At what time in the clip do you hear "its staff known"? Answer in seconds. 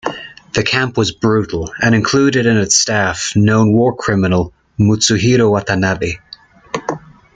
2.57-3.71